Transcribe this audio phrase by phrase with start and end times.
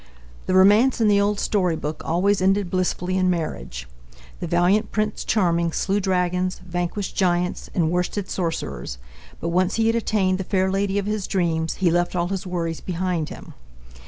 [0.47, 3.87] The romance in the old storybook always ended blissfully in marriage.
[4.39, 8.97] The valiant Prince Charming slew dragons, vanquished giants, and worsted sorcerers;
[9.39, 12.47] but once he had attained the fair lady of his dreams, he left all his
[12.47, 13.53] worries behind him.